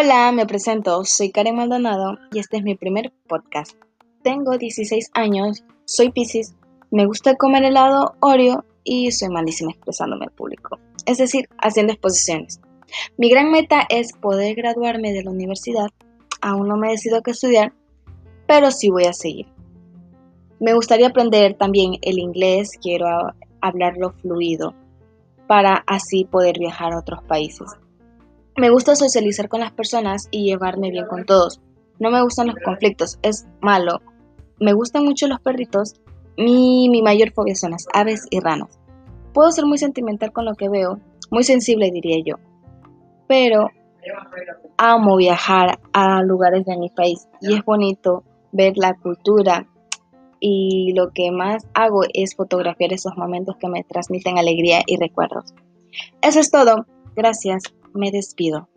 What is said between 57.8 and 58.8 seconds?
me despido.